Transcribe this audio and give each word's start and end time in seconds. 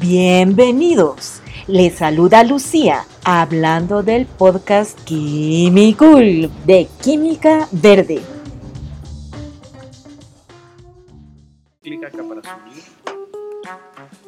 Bienvenidos. 0.00 1.42
Les 1.66 1.96
saluda 1.96 2.44
Lucía 2.44 3.04
hablando 3.24 4.04
del 4.04 4.26
podcast 4.26 4.96
Químicul 5.02 6.50
de 6.64 6.86
Química 7.02 7.66
Verde. 7.72 8.20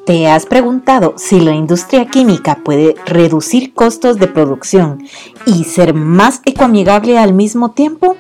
¿Te 0.07 0.27
has 0.27 0.45
preguntado 0.47 1.15
si 1.17 1.39
la 1.39 1.55
industria 1.55 2.07
química 2.07 2.57
puede 2.65 2.97
reducir 3.07 3.73
costos 3.73 4.19
de 4.19 4.27
producción 4.27 5.07
y 5.47 5.63
ser 5.65 5.95
más 5.95 6.43
ecoamigable 6.47 7.17
al 7.17 7.33
mismo 7.33 7.71
tiempo? 7.71 8.17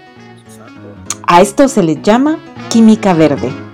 A 1.26 1.40
esto 1.40 1.66
se 1.66 1.82
le 1.82 2.00
llama 2.00 2.38
química 2.68 3.12
verde. 3.12 3.69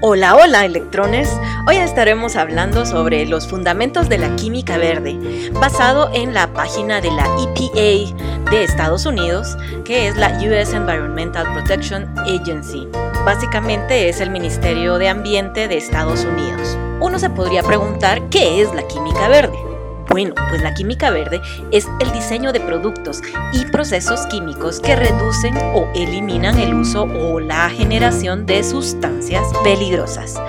Hola, 0.00 0.36
hola 0.36 0.64
electrones. 0.64 1.28
Hoy 1.66 1.74
estaremos 1.74 2.36
hablando 2.36 2.86
sobre 2.86 3.26
los 3.26 3.48
fundamentos 3.48 4.08
de 4.08 4.18
la 4.18 4.36
química 4.36 4.78
verde, 4.78 5.18
basado 5.54 6.08
en 6.14 6.34
la 6.34 6.52
página 6.52 7.00
de 7.00 7.10
la 7.10 7.24
EPA 7.24 8.48
de 8.48 8.62
Estados 8.62 9.06
Unidos, 9.06 9.56
que 9.84 10.06
es 10.06 10.16
la 10.16 10.28
US 10.38 10.72
Environmental 10.72 11.52
Protection 11.52 12.08
Agency. 12.16 12.86
Básicamente 13.24 14.08
es 14.08 14.20
el 14.20 14.30
Ministerio 14.30 14.98
de 14.98 15.08
Ambiente 15.08 15.66
de 15.66 15.78
Estados 15.78 16.24
Unidos. 16.24 16.78
Uno 17.00 17.18
se 17.18 17.30
podría 17.30 17.64
preguntar 17.64 18.22
qué 18.28 18.62
es 18.62 18.72
la 18.72 18.86
química 18.86 19.26
verde. 19.26 19.67
Bueno, 20.08 20.34
pues 20.48 20.62
la 20.62 20.72
química 20.72 21.10
verde 21.10 21.40
es 21.70 21.86
el 22.00 22.10
diseño 22.12 22.52
de 22.52 22.60
productos 22.60 23.20
y 23.52 23.66
procesos 23.66 24.26
químicos 24.26 24.80
que 24.80 24.96
reducen 24.96 25.56
o 25.74 25.86
eliminan 25.94 26.58
el 26.58 26.74
uso 26.74 27.02
o 27.02 27.40
la 27.40 27.68
generación 27.68 28.46
de 28.46 28.64
sustancias 28.64 29.46
peligrosas. 29.62 30.40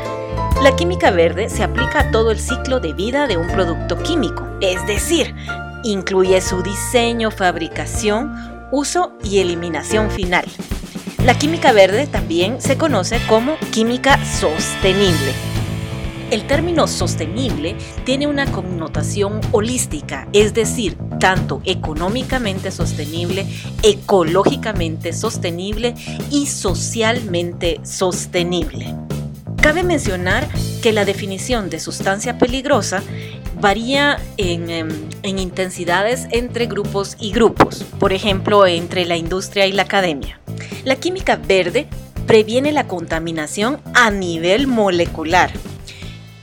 La 0.61 0.75
química 0.75 1.11
verde 1.11 1.49
se 1.49 1.63
aplica 1.63 1.99
a 1.99 2.11
todo 2.11 2.31
el 2.31 2.39
ciclo 2.39 2.79
de 2.79 2.93
vida 2.93 3.27
de 3.27 3.37
un 3.37 3.47
producto 3.47 3.97
químico, 4.01 4.47
es 4.61 4.85
decir, 4.87 5.35
incluye 5.83 6.39
su 6.41 6.61
diseño, 6.61 7.31
fabricación, 7.31 8.67
uso 8.71 9.13
y 9.23 9.39
eliminación 9.39 10.09
final. 10.09 10.45
La 11.23 11.37
química 11.37 11.73
verde 11.73 12.07
también 12.07 12.61
se 12.61 12.77
conoce 12.77 13.19
como 13.27 13.57
química 13.71 14.23
sostenible. 14.25 15.48
El 16.31 16.45
término 16.45 16.85
sostenible 16.85 17.75
tiene 18.03 18.27
una 18.27 18.51
connotación 18.51 19.41
holística, 19.51 20.27
es 20.31 20.53
decir, 20.53 20.95
tanto 21.19 21.59
económicamente 21.65 22.69
sostenible, 22.69 23.47
ecológicamente 23.81 25.11
sostenible 25.11 25.95
y 26.29 26.45
socialmente 26.45 27.79
sostenible. 27.83 28.93
Cabe 29.59 29.81
mencionar 29.81 30.47
que 30.83 30.93
la 30.93 31.03
definición 31.03 31.71
de 31.71 31.79
sustancia 31.79 32.37
peligrosa 32.37 33.01
varía 33.59 34.19
en, 34.37 34.69
em, 34.69 34.89
en, 35.23 35.39
intensidades 35.39 36.27
entre 36.29 36.67
grupos 36.67 37.17
y 37.19 37.31
grupos, 37.31 37.83
por 37.99 38.13
ejemplo, 38.13 38.67
entre 38.67 39.05
la 39.05 39.17
industria 39.17 39.65
y 39.65 39.71
la 39.71 39.83
academia. 39.83 40.39
La 40.85 40.95
química 40.95 41.37
verde 41.37 41.87
previene 42.27 42.71
la 42.71 42.87
contaminación 42.87 43.81
a 43.95 44.11
nivel 44.11 44.67
molecular, 44.67 45.51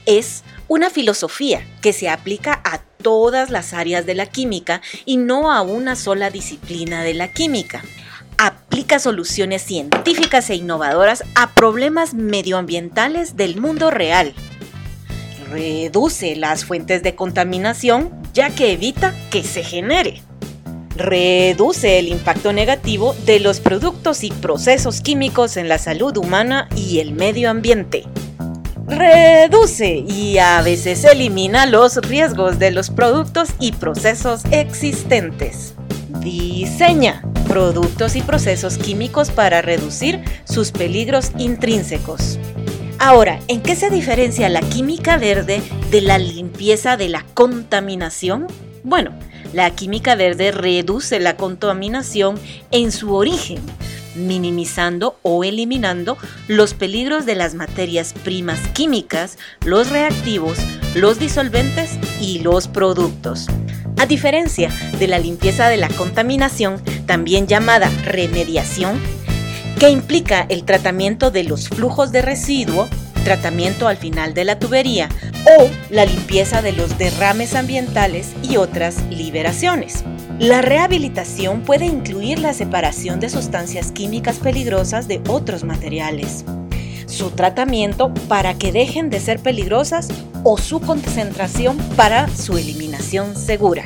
es 0.07 0.43
una 0.67 0.89
filosofía 0.89 1.61
que 1.81 1.93
se 1.93 2.09
aplica 2.09 2.59
a 2.63 2.79
todas 3.03 3.51
las 3.51 3.73
áreas 3.73 4.05
de 4.07 4.15
la 4.15 4.25
química 4.25 4.81
y 5.05 5.17
no 5.17 5.51
a 5.51 5.61
una 5.61 5.95
sola 5.95 6.31
disciplina 6.31 7.03
de 7.03 7.13
la 7.13 7.27
química. 7.27 7.83
Aplica 8.39 8.99
soluciones 8.99 9.61
científicas 9.61 10.49
e 10.49 10.55
innovadoras 10.55 11.23
a 11.35 11.53
problemas 11.53 12.13
medioambientales 12.13 13.35
del 13.35 13.57
mundo 13.57 13.91
real. 13.91 14.33
Reduce 15.51 16.35
las 16.35 16.65
fuentes 16.65 17.03
de 17.03 17.15
contaminación 17.15 18.11
ya 18.33 18.49
que 18.49 18.71
evita 18.71 19.13
que 19.29 19.43
se 19.43 19.63
genere. 19.63 20.21
Reduce 20.95 21.99
el 21.99 22.07
impacto 22.07 22.53
negativo 22.53 23.15
de 23.25 23.39
los 23.39 23.59
productos 23.59 24.23
y 24.23 24.31
procesos 24.31 25.01
químicos 25.01 25.57
en 25.57 25.69
la 25.69 25.77
salud 25.77 26.15
humana 26.17 26.69
y 26.75 26.99
el 26.99 27.11
medio 27.11 27.49
ambiente 27.49 28.05
reduce 28.87 30.03
y 30.07 30.37
a 30.37 30.61
veces 30.61 31.03
elimina 31.03 31.65
los 31.65 31.97
riesgos 31.97 32.57
de 32.57 32.71
los 32.71 32.89
productos 32.89 33.49
y 33.59 33.73
procesos 33.73 34.43
existentes. 34.51 35.73
Diseña 36.21 37.21
productos 37.47 38.15
y 38.15 38.21
procesos 38.21 38.77
químicos 38.77 39.31
para 39.31 39.61
reducir 39.61 40.21
sus 40.45 40.71
peligros 40.71 41.31
intrínsecos. 41.37 42.39
Ahora, 42.99 43.39
¿en 43.47 43.61
qué 43.61 43.75
se 43.75 43.89
diferencia 43.89 44.49
la 44.49 44.61
química 44.61 45.17
verde 45.17 45.61
de 45.91 46.01
la 46.01 46.17
limpieza 46.17 46.97
de 46.97 47.09
la 47.09 47.23
contaminación? 47.33 48.47
Bueno, 48.83 49.11
la 49.53 49.71
química 49.71 50.15
verde 50.15 50.51
reduce 50.51 51.19
la 51.19 51.37
contaminación 51.37 52.39
en 52.71 52.91
su 52.91 53.13
origen, 53.13 53.59
minimizando 54.17 55.17
o 55.21 55.43
eliminando 55.43 56.17
los 56.47 56.73
peligros 56.73 57.25
de 57.25 57.35
las 57.35 57.53
materias 57.53 58.13
primas 58.23 58.59
químicas, 58.69 59.37
los 59.63 59.89
reactivos, 59.89 60.57
los 60.95 61.19
disolventes 61.19 61.91
y 62.19 62.39
los 62.39 62.67
productos. 62.67 63.47
A 63.99 64.05
diferencia 64.05 64.69
de 64.99 65.07
la 65.07 65.19
limpieza 65.19 65.69
de 65.69 65.77
la 65.77 65.89
contaminación, 65.89 66.81
también 67.05 67.47
llamada 67.47 67.89
remediación, 68.03 68.99
que 69.79 69.89
implica 69.89 70.45
el 70.49 70.63
tratamiento 70.65 71.31
de 71.31 71.43
los 71.43 71.69
flujos 71.69 72.11
de 72.11 72.21
residuo, 72.21 72.87
tratamiento 73.23 73.87
al 73.87 73.97
final 73.97 74.33
de 74.33 74.45
la 74.45 74.59
tubería 74.59 75.09
o 75.59 75.69
la 75.89 76.05
limpieza 76.05 76.61
de 76.61 76.71
los 76.71 76.97
derrames 76.97 77.55
ambientales 77.55 78.33
y 78.43 78.57
otras 78.57 79.03
liberaciones. 79.09 80.03
La 80.39 80.61
rehabilitación 80.61 81.61
puede 81.61 81.87
incluir 81.87 82.37
la 82.37 82.53
separación 82.53 83.19
de 83.19 83.27
sustancias 83.27 83.91
químicas 83.91 84.37
peligrosas 84.37 85.07
de 85.07 85.19
otros 85.27 85.63
materiales, 85.63 86.45
su 87.07 87.31
tratamiento 87.31 88.13
para 88.27 88.53
que 88.53 88.71
dejen 88.71 89.09
de 89.09 89.19
ser 89.19 89.39
peligrosas 89.39 90.09
o 90.43 90.59
su 90.59 90.79
concentración 90.79 91.77
para 91.95 92.27
su 92.27 92.55
eliminación 92.55 93.35
segura. 93.35 93.85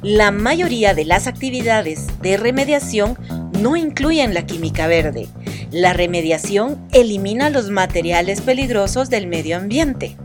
La 0.00 0.30
mayoría 0.30 0.94
de 0.94 1.04
las 1.04 1.26
actividades 1.26 2.06
de 2.22 2.36
remediación 2.36 3.18
no 3.60 3.76
incluyen 3.76 4.32
la 4.32 4.46
química 4.46 4.86
verde. 4.86 5.26
La 5.72 5.92
remediación 5.92 6.86
elimina 6.92 7.50
los 7.50 7.68
materiales 7.68 8.42
peligrosos 8.42 9.10
del 9.10 9.26
medio 9.26 9.56
ambiente. 9.56 10.16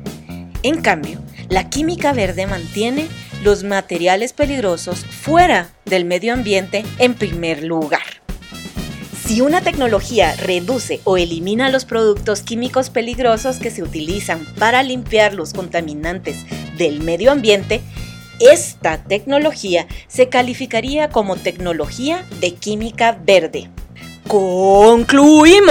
En 0.61 0.81
cambio, 0.83 1.19
la 1.49 1.69
química 1.71 2.13
verde 2.13 2.45
mantiene 2.45 3.07
los 3.45 3.63
materiales 3.63 4.33
peligrosos 4.33 5.05
fuera 5.05 5.69
del 5.85 6.03
medio 6.03 6.33
ambiente 6.33 6.83
en 6.97 7.13
primer 7.13 7.63
lugar. 7.63 8.01
Si 9.23 9.39
una 9.39 9.61
tecnología 9.61 10.35
reduce 10.35 10.99
o 11.03 11.15
elimina 11.17 11.69
los 11.69 11.85
productos 11.85 12.41
químicos 12.41 12.89
peligrosos 12.89 13.57
que 13.57 13.69
se 13.69 13.83
utilizan 13.83 14.43
para 14.57 14.81
limpiar 14.81 15.35
los 15.35 15.53
contaminantes 15.53 16.37
del 16.77 17.01
medio 17.01 17.31
ambiente, 17.31 17.81
esta 18.39 19.03
tecnología 19.03 19.85
se 20.07 20.27
calificaría 20.27 21.09
como 21.09 21.35
tecnología 21.35 22.25
de 22.41 22.55
química 22.55 23.15
verde. 23.23 23.69
Concluimos. 24.27 25.65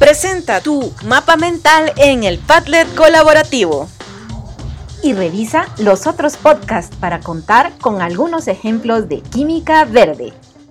Presenta 0.00 0.60
tu 0.60 0.92
mapa 1.04 1.36
mental 1.36 1.92
en 1.96 2.24
el 2.24 2.38
Padlet 2.38 2.92
colaborativo 2.96 3.88
y 5.02 5.12
revisa 5.12 5.66
los 5.78 6.06
otros 6.06 6.36
podcasts 6.36 6.96
para 6.96 7.20
contar 7.20 7.72
con 7.80 8.00
algunos 8.00 8.48
ejemplos 8.48 9.08
de 9.08 9.20
química 9.20 9.84
verde. 9.84 10.32